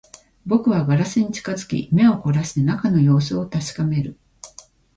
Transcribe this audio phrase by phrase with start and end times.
[0.47, 4.17] 僕はガラスに近づき、目を凝らして中の様子を確かめる